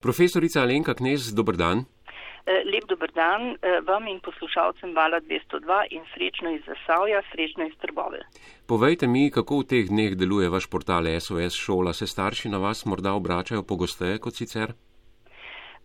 [0.00, 1.84] Profesorica Alenka Knez, dober dan.
[2.46, 7.66] Eh, lep dober dan eh, vam in poslušalcem Vala 202 in srečno iz Zasavja, srečno
[7.66, 8.20] iz Trbove.
[8.66, 11.92] Povejte mi, kako v teh dneh deluje vaš portal SOS šola.
[11.92, 14.72] Se starši na vas morda obračajo pogosteje kot sicer?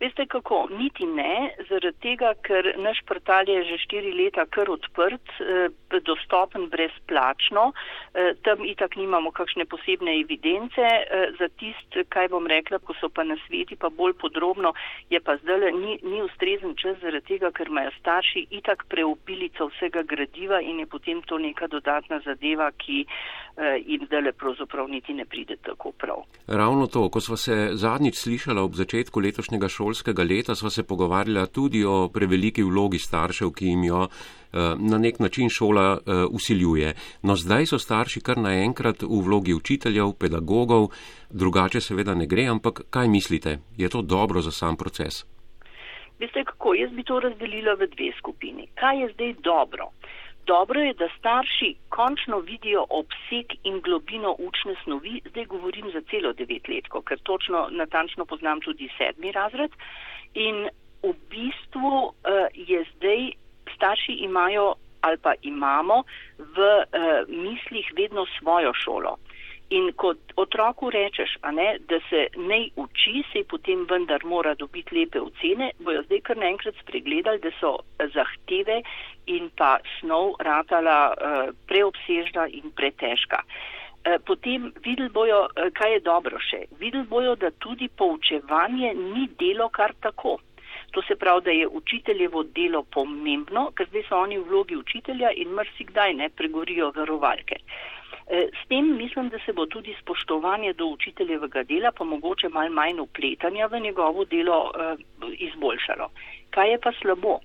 [0.00, 5.30] Veste kako, niti ne, zaradi tega, ker naš portal je že štiri leta kar odprt,
[5.40, 12.46] eh, dostopen brezplačno, eh, tam itak nimamo kakšne posebne evidence, eh, za tist, kaj bom
[12.46, 14.74] rekla, ko so pa na sveti pa bolj podrobno,
[15.10, 20.02] je pa zdaj ni, ni ustrezen čas zaradi tega, ker imajo starši itak preupilico vsega
[20.02, 23.06] gradiva in je potem to neka dodatna zadeva, ki
[23.86, 26.28] jim zdaj pravzaprav niti ne pride tako prav.
[26.46, 30.82] Ravno to, ko smo se zadnjič slišala ob začetku letošnjega šola, šolskega leta sva se
[30.82, 36.24] pogovarjala tudi o preveliki vlogi staršev, ki jim jo eh, na nek način šola eh,
[36.30, 36.94] usiljuje.
[37.22, 40.90] No, zdaj so starši kar naenkrat v vlogi učiteljev, pedagogov,
[41.30, 45.24] drugače seveda ne gre, ampak kaj mislite, je to dobro za sam proces?
[46.18, 48.66] Veste kako, jaz bi to razdelila v dve skupini.
[48.74, 49.90] Kaj je zdaj dobro?
[50.46, 56.32] Dobro je, da starši končno vidijo obseg in globino učne snovi, zdaj govorim za celo
[56.32, 59.70] devetletko, ker točno natančno poznam tudi sedmi razred.
[60.34, 60.68] In
[61.02, 62.12] v bistvu uh,
[62.54, 63.30] je zdaj,
[63.76, 66.02] starši imajo ali pa imamo
[66.38, 69.16] v uh, mislih vedno svojo šolo.
[69.74, 75.18] In kot otroku rečeš, ne, da se ne uči, se potem vendar mora dobiti lepe
[75.20, 77.72] ocene, bojo zdaj kar naenkrat spregledali, da so
[78.14, 78.82] zahteve
[79.26, 83.42] in pa snov ratala uh, preobsežna in pretežka.
[83.42, 86.62] Uh, potem videli bojo, uh, kaj je dobro še.
[86.78, 90.38] Videli bojo, da tudi poučevanje ni delo kar tako.
[90.94, 95.34] To se pravi, da je učiteljevo delo pomembno, ker zdaj so oni v vlogi učitelja
[95.34, 97.58] in mrsikdaj ne pregorijo varovalke.
[97.58, 102.70] Eh, s tem mislim, da se bo tudi spoštovanje do učiteljevega dela, pa mogoče mal
[102.70, 104.96] manj upletanja v njegovo delo eh,
[105.38, 106.08] izboljšalo.
[106.50, 107.38] Kaj je pa slabo?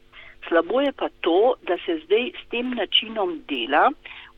[0.48, 3.92] Slabo je pa to, da se zdaj s tem načinom dela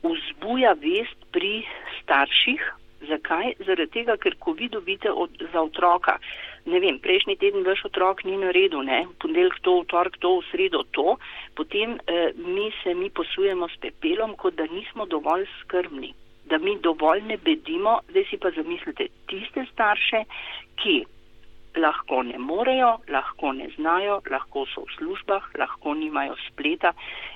[0.03, 1.64] vzbuja vest pri
[2.02, 2.71] starših.
[3.08, 3.53] Zakaj?
[3.65, 6.17] Zaradi tega, ker ko vi dobite od, za otroka,
[6.65, 10.48] ne vem, prejšnji teden vaš otrok ni na redu, ne, ponedeljek to, vtorek to, v
[10.52, 11.17] sredo to,
[11.55, 16.14] potem eh, mi se mi posujemo s pepelom, kot da nismo dovolj skrbni
[16.53, 20.23] da mi dovolj ne bedimo, zdaj si pa zamislite tiste starše,
[20.81, 20.95] ki
[21.78, 26.94] lahko ne morejo, lahko ne znajo, lahko so v službah, lahko nimajo spleta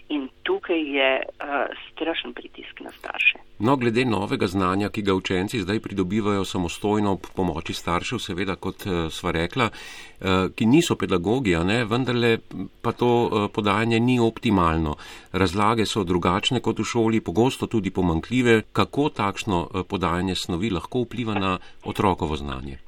[0.10, 1.48] in tukaj je uh,
[1.92, 3.40] strašen pritisk na starše.
[3.60, 8.86] No, glede novega znanja, ki ga učenci zdaj pridobivajo samostojno ob pomoči staršev, seveda, kot
[8.86, 12.38] uh, sva rekla, uh, ki niso pedagogi, ne, vendarle
[12.82, 14.96] pa to uh, podajanje ni optimalno.
[15.32, 18.62] Razlage so drugačne kot v šoli, pogosto tudi pomankljive.
[18.72, 22.87] Kako takšno uh, podajanje snovi lahko vpliva na otrokovo znanje?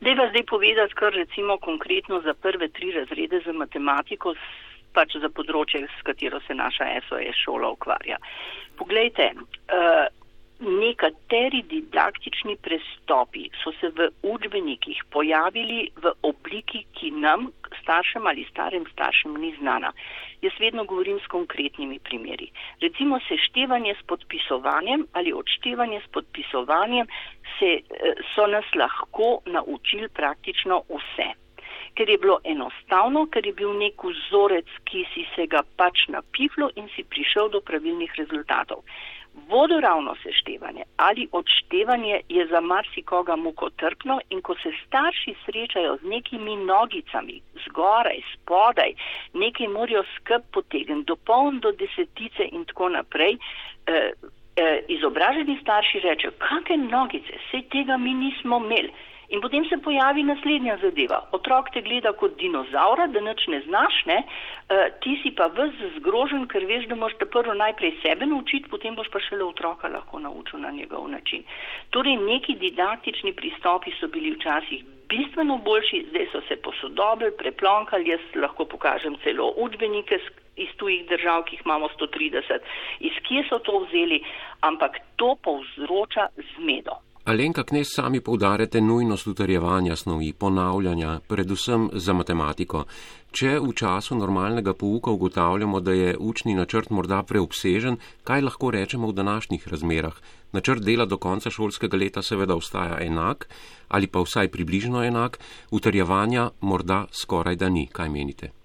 [0.00, 4.34] Deva zdaj povedati, kar recimo konkretno za prve tri razrede za matematiko,
[4.96, 8.16] pač za področje, s katero se naša SOS šola ukvarja.
[8.80, 10.06] Poglejte, uh,
[10.60, 17.48] nekateri didaktični prestopi so se v učbenikih pojavili v obliki, ki nam,
[17.82, 19.92] staršem ali starem staršem, ni znana.
[20.42, 22.50] Jaz vedno govorim s konkretnimi primeri.
[22.80, 27.06] Recimo seštevanje s podpisovanjem ali odštevanje s podpisovanjem
[27.58, 31.28] se, eh, so nas lahko naučili praktično vse.
[31.94, 36.70] Ker je bilo enostavno, ker je bil nek vzorec, ki si se ga pač napiflo
[36.76, 38.84] in si prišel do pravilnih rezultatov.
[39.48, 46.56] Vodoravno seštevanje ali odštevanje je za marsikoga mukotrpno in ko se starši srečajo z nekimi
[46.56, 48.92] nogicami, zgoraj, spodaj,
[49.34, 53.36] nekaj morajo skrb potegniti, dopoln do desetice in tako naprej,
[53.86, 54.12] eh,
[54.56, 58.92] eh, izobraženi starši rečejo, kakšne nogice, vse tega mi nismo imeli.
[59.30, 61.20] In potem se pojavi naslednja zadeva.
[61.36, 64.16] Otrok te gleda kot dinozaura, da nič ne znaš, ne?
[64.22, 68.70] E, ti si pa vz zgrožen, ker veš, da moraš te prvo najprej sebe naučiti,
[68.72, 71.44] potem boš pa šele otroka lahko naučil na njegov način.
[71.94, 78.24] Torej, neki didaktični pristopi so bili včasih bistveno boljši, zdaj so se posodobili, preplonkali, jaz
[78.34, 80.18] lahko pokažem celo učbenike
[80.56, 82.66] iz tujih držav, ki jih imamo 130,
[83.00, 84.22] iz kje so to vzeli,
[84.60, 86.98] ampak to povzroča zmedo.
[87.30, 92.80] Alenka Knes sami poudarjate nujnost utrjevanja snovi, ponavljanja, predvsem za matematiko.
[93.30, 99.12] Če v času normalnega pouka ugotavljamo, da je učni načrt morda preobsežen, kaj lahko rečemo
[99.12, 100.18] v današnjih razmerah?
[100.52, 103.46] Načrt dela do konca šolskega leta seveda ostaja enak
[103.88, 105.38] ali pa vsaj približno enak,
[105.70, 107.86] utrjevanja morda skoraj da ni.
[107.86, 108.59] Kaj menite?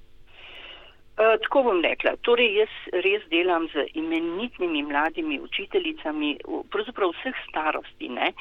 [1.16, 2.12] Uh, tako bom rekla.
[2.28, 2.72] Torej, jaz
[3.04, 6.34] res delam z imenitnimi mladimi učiteljicami,
[6.74, 8.34] pravzaprav vseh starosti ne?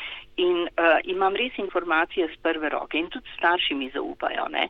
[0.43, 4.49] in uh, imam res informacije z prve roke in tudi starši mi zaupajo.
[4.51, 4.67] Ne?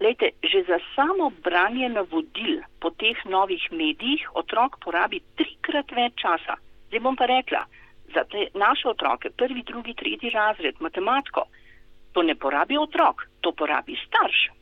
[0.00, 6.56] Lejte, že za samo branje navodil po teh novih medijih otrok porabi trikrat več časa.
[6.88, 7.66] Zdaj bom pa rekla,
[8.16, 11.44] za te naše otroke, prvi, drugi, tretji razred, matematiko,
[12.16, 14.61] to ne porabi otrok, to porabi starš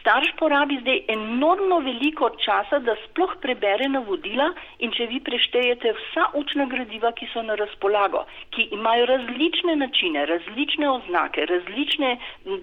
[0.00, 4.48] starš porabi zdaj enormno veliko časa, da sploh prebere navodila
[4.78, 8.24] in če vi preštejete vsa učna gradiva, ki so na razpolago,
[8.54, 12.14] ki imajo različne načine, različne oznake, različne,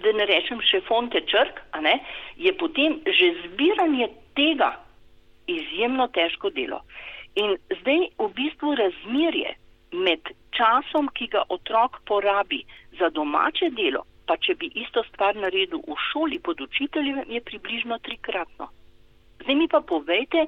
[0.04, 1.98] da ne rečem še fonte črk, ne,
[2.36, 4.72] je potem že zbiranje tega
[5.46, 6.82] izjemno težko delo.
[7.36, 9.54] In zdaj v bistvu razmerje
[9.92, 12.62] med časom, ki ga otrok porabi
[12.98, 17.98] za domače delo, pa če bi isto stvar naredil v šoli pod učiteljem, je približno
[17.98, 18.68] trikratno.
[19.42, 20.46] Zdaj mi pa povejte,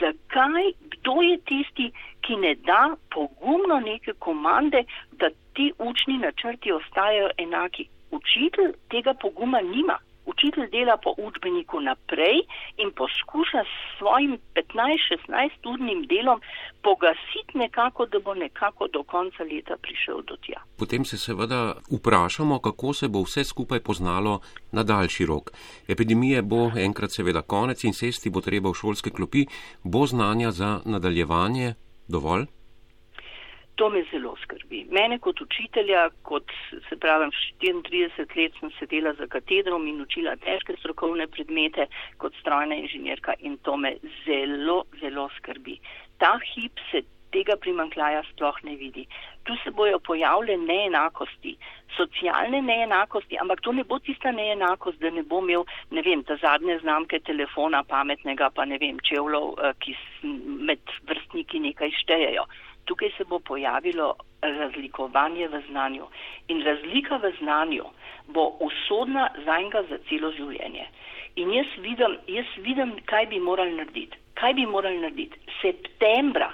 [0.00, 1.90] zakaj, kdo je tisti,
[2.20, 7.88] ki ne da pogumno neke komande, da ti učni načrti ostajajo enaki.
[8.10, 9.98] Učitelj tega poguma nima.
[10.36, 12.38] Učitelj dela po učbeniku naprej
[12.76, 16.40] in poskuša s svojim 15-16 urnim delom
[16.82, 20.60] pogasiti nekako, da bo nekako do konca leta prišel do tja.
[20.78, 24.40] Potem se seveda vprašamo, kako se bo vse skupaj poznalo
[24.72, 25.50] na daljši rok.
[25.88, 29.46] Epidemije bo enkrat seveda konec in sesti bo treba v šolske klopi,
[29.84, 31.74] bo znanja za nadaljevanje
[32.08, 32.55] dovolj?
[33.76, 34.86] To me zelo skrbi.
[34.90, 36.52] Mene kot učitelja, kot
[36.88, 37.30] se pravim,
[37.60, 41.84] 34 let sem sedela za katedrom in učila težke strokovne predmete
[42.16, 45.76] kot strojna inženirka in to me zelo, zelo skrbi.
[46.16, 47.02] Ta hip se
[47.36, 49.04] tega primankljaja sploh ne vidi.
[49.44, 51.56] Tu se bojo pojavile neenakosti,
[51.96, 56.38] socialne neenakosti, ampak to ne bo tista neenakost, da ne bo imel, ne vem, ta
[56.40, 59.96] zadnje znamke telefona pametnega, pa ne vem, čevlov, eh, ki
[60.70, 62.46] med vrstniki nekaj štejejo
[62.86, 66.06] tukaj se bo pojavilo razlikovanje v znanju.
[66.48, 67.84] In razlika v znanju
[68.28, 70.86] bo usodna za enega za celo življenje.
[71.36, 74.18] In jaz vidim, jaz vidim, kaj bi morali narediti.
[74.34, 75.38] Kaj bi morali narediti?
[75.62, 76.52] Septembra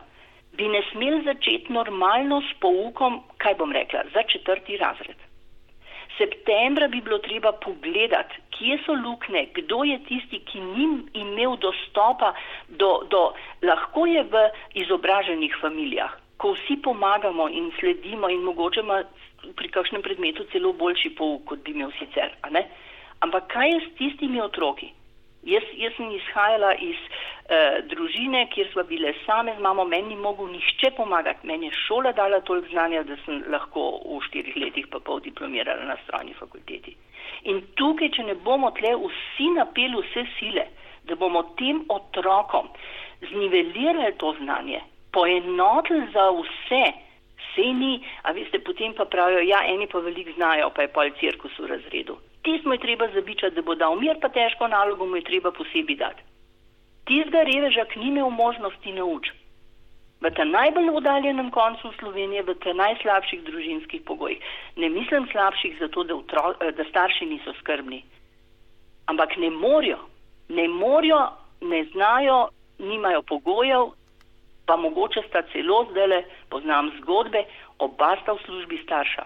[0.58, 5.16] bi ne smel začeti normalno s poukom, kaj bom rekla, za četrti razred.
[6.18, 12.34] Septembra bi bilo treba pogledati, kje so lukne, kdo je tisti, ki ni imel dostopa
[12.68, 13.22] do, do
[13.62, 14.42] lahko je v
[14.84, 19.02] izobraženih familijah, ko vsi pomagamo in sledimo in mogoče ima
[19.56, 22.34] pri kakšnem predmetu celo boljši pouk, kot bi imel sicer.
[23.22, 24.90] Ampak kaj je s tistimi otroki?
[25.46, 30.16] Jaz, jaz sem izhajala iz uh, družine, kjer smo bile same z mamo, meni ni
[30.16, 31.46] mogel nihče pomagati.
[31.46, 35.88] Meni je šola dala toliko znanja, da sem lahko v štirih letih pa pol diplomirala
[35.90, 36.94] na strojni fakulteti.
[37.50, 40.68] In tukaj, če ne bomo tle vsi napeli vse sile,
[41.10, 42.70] da bomo tem otrokom
[43.30, 46.84] znivelirali to znanje, poenotili za vse,
[47.38, 51.10] vse ni, a veste, potem pa pravijo, ja, eni pa velik znajo, pa je pol
[51.20, 52.16] cirkus v razredu.
[52.42, 55.96] Tismo je treba zabičati, da bo dal mir, pa težko nalogo mu je treba posebej
[55.96, 56.22] dati.
[57.06, 59.38] Tizga reveža, ki ni imel možnosti naučiti.
[60.22, 64.38] V tem najbolj oddaljenem koncu Slovenije, v tem najslabših družinskih pogojih.
[64.76, 68.04] Ne mislim slabših zato, da, utro, da starši niso skrbni.
[69.10, 69.98] Ampak ne morajo,
[70.48, 71.22] ne morajo,
[71.60, 72.48] ne znajo,
[72.78, 73.90] nimajo pogojev,
[74.66, 77.44] pa mogoče sta celo zdele, poznam zgodbe,
[77.78, 79.24] oba sta v službi starša.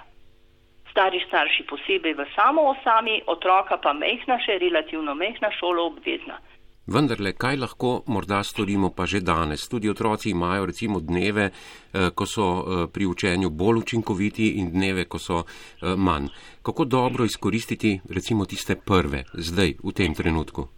[0.91, 6.41] Stari starši posebej v samo osami, otroka pa mehna še relativno mehna šola obvezna.
[6.87, 9.69] Vendarle, kaj lahko morda storimo pa že danes?
[9.69, 15.05] Tudi otroci imajo recimo dneve, eh, ko so eh, pri učenju bolj učinkoviti in dneve,
[15.05, 16.31] ko so eh, manj.
[16.63, 20.76] Kako dobro izkoristiti recimo tiste prve, zdaj, v tem trenutku?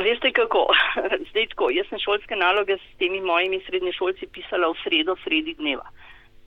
[0.00, 0.66] Veste kako?
[1.30, 5.84] Zdaj tako, jaz sem šolske naloge s temi mojimi srednješolci pisala v sredo, sredi dneva.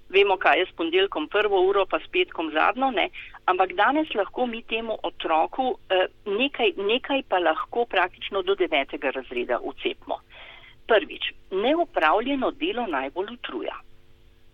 [0.10, 3.10] Vemo, kaj je s pondelkom prvo uro, pa s petkom zadnjo, ne?
[3.46, 9.60] ampak danes lahko mi temu otroku eh, nekaj, nekaj pa lahko praktično do devetega razreda
[9.62, 10.20] ucepmo.
[10.88, 13.78] Prvič, neupravljeno delo najbolj utruja.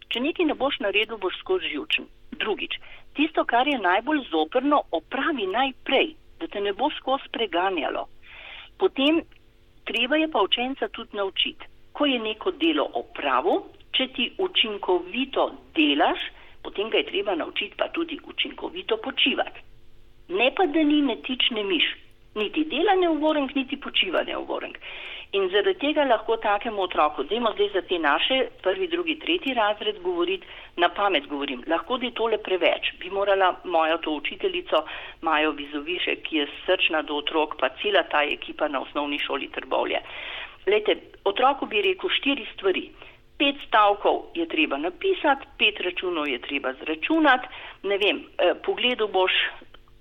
[0.10, 2.08] Če nekaj ne boš naredil, boš skozi živčen.
[2.32, 2.79] Drugič,
[3.15, 8.08] tisto, kar je najbolj zoprno, opravi najprej, da te ne bo skozi preganjalo.
[8.79, 9.21] Potem
[9.83, 16.19] treba je pa učenca tudi naučiti, ko je neko delo opravil, če ti učinkovito delaš,
[16.63, 19.59] potem ga je treba naučiti pa tudi učinkovito počivati.
[20.29, 21.89] Ne pa, da ni netične miš.
[22.39, 24.77] Niti delanje v vorenk, niti počivanje v vorenk.
[25.38, 30.00] In zaradi tega lahko takemu otroku, dajmo zdaj za te naše prvi, drugi, tretji razred
[30.01, 30.48] govoriti,
[30.81, 34.81] na pamet govorim, lahko da je tole preveč, bi morala moja to učiteljico,
[35.22, 40.01] Majo Vizoviše, ki je srčna do otrok, pa cela ta ekipa na osnovni šoli Trbovlje.
[40.67, 42.89] Lejte, otroku bi rekel štiri stvari.
[43.38, 47.48] Pet stavkov je treba napisati, pet računov je treba zračunati,
[47.84, 49.31] ne vem, eh, pogledu boš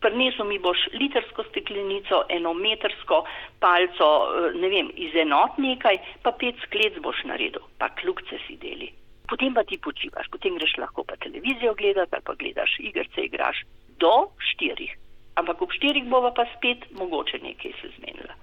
[0.01, 3.25] prinesel mi boš litrsko steklenico, enometrsko
[3.61, 8.57] palco, eh, ne vem, iz enot nekaj, pa pet sklec boš naredil, pa kljukce si
[8.57, 8.93] deli.
[9.29, 13.65] Potem pa ti počivaš, potem greš lahko pa televizijo gledati, ali pa gledaš igrice, igraš
[14.01, 14.97] do štirih.
[15.37, 18.35] Ampak ob štirih bova pa spet mogoče nekaj se zmenila.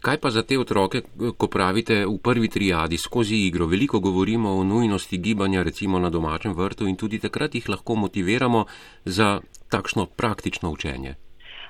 [0.00, 1.02] Kaj pa za te otroke,
[1.36, 3.66] ko pravite v prvi triadi skozi igro?
[3.66, 8.64] Veliko govorimo o nujnosti gibanja recimo na domačem vrtu in tudi takrat jih lahko motiviramo
[9.04, 11.14] za takšno praktično učenje.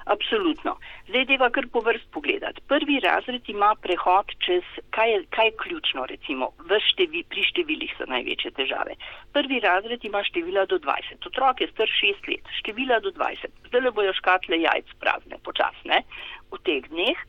[0.09, 0.79] Absolutno.
[1.09, 2.63] Zdaj deva kar po vrst pogledati.
[2.69, 4.65] Prvi razred ima prehod čez,
[4.97, 6.49] kaj je, kaj je ključno recimo,
[6.89, 8.97] števi, pri številih so največje težave.
[9.37, 11.29] Prvi razred ima števila do 20.
[11.29, 13.53] Otrok je star 6 let, števila do 20.
[13.69, 16.01] Zdaj le bojo škatle jajc prazne, počasne,
[16.49, 17.21] v teh dneh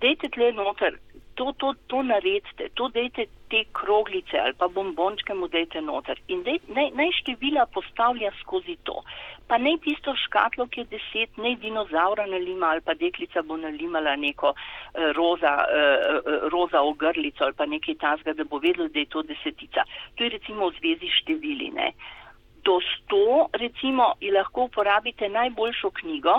[0.00, 0.98] dejte tle noter,
[1.38, 6.42] to, to, to naredite, to dejte te kroglice ali pa bombončke mu dejte noter in
[6.42, 8.96] dej, naj, naj števila postavlja skozi to.
[9.48, 14.16] Pa ne tisto škatlo, ki je deset, ne dinozaura nalima ali pa deklica bo nalimala
[14.16, 14.58] neko uh,
[15.16, 16.18] roza, uh,
[16.52, 19.86] roza ogrlico ali pa nekaj tazga, da bo vedela, da je to desetica.
[20.16, 21.92] To je recimo v zvezi števili, ne.
[22.64, 26.34] Do 100, recimo, lahko uporabite najboljšo knjigo,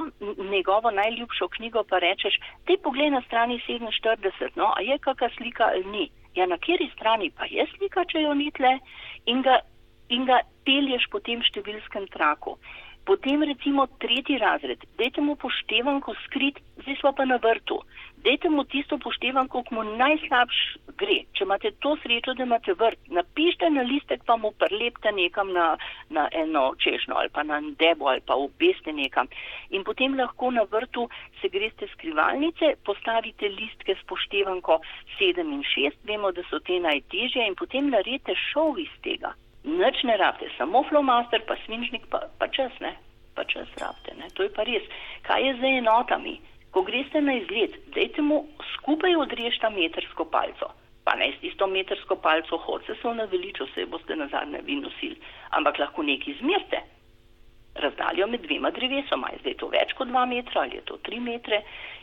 [0.51, 2.35] njegovo najljubšo knjigo, pa rečeš,
[2.67, 6.09] te pogled na strani 47, no, a je kakšna slika ali ni.
[6.35, 8.77] Ja, na kateri strani pa je slika, če jo ni tle,
[9.25, 9.59] in ga,
[10.09, 12.57] in ga pelješ po tem številskem traku.
[13.09, 17.79] Potem recimo tretji razred, dajte mu poštevanko skrit, zdaj smo pa na vrtu.
[18.25, 20.59] Dajte mu tisto poštevanko, ko mu najslabš
[21.01, 21.15] gre.
[21.33, 25.65] Če imate to srečo, da imate vrt, napišite na listek, pa mu prlepte nekam na,
[26.13, 29.33] na eno češnjo ali pa na debo ali pa obeste nekam.
[29.73, 31.09] In potem lahko na vrtu
[31.41, 34.81] se greste skrivalnice, postavite listke s poštevanko
[35.17, 40.03] 7 in 6, vemo, da so te najtežje in potem naredite šov iz tega nič
[40.03, 42.95] ne rabite, samo flomaster, pa svinčnik, pa, pa čas ne,
[43.35, 44.85] pa čas rabite, ne, to je pa res.
[45.27, 46.39] Kaj je z enotami?
[46.71, 48.43] Ko greste na izgled, dejte mu
[48.75, 50.69] skupaj odrežta metrsko palco,
[51.03, 55.17] pa ne s tisto metrsko palco hodce so na veličo, se boste nazadnje vi nosili,
[55.57, 56.83] ampak lahko nekaj izmerite.
[57.79, 61.19] Razdaljo med dvema drevesoma, je zdaj to več kot dva metra ali je to tri
[61.19, 61.61] metre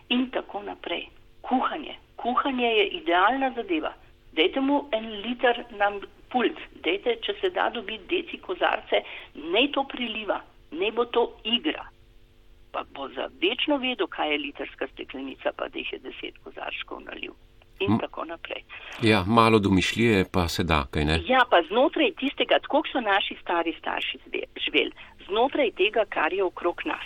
[0.08, 1.06] in tako naprej.
[1.42, 1.94] Kuhanje.
[2.16, 3.92] Kuhanje je idealna zadeva.
[4.32, 6.00] Dejte mu en liter nam
[6.32, 9.02] pult, dejte, če se da dobiti deci kozarce,
[9.34, 10.40] ne to priliva,
[10.72, 11.86] ne bo to igra.
[12.72, 17.04] Pa bo za večno vedel, kaj je literska steklenica, pa da jih je deset kozarčkov
[17.06, 17.36] nalil.
[17.80, 18.62] In M tako naprej.
[19.02, 21.20] Ja, malo domišljije pa se da, kaj ne?
[21.28, 24.18] Ja, pa znotraj tistega, tako so naši stari starši
[24.64, 24.92] živeli,
[25.28, 27.04] znotraj tega, kar je okrog nas.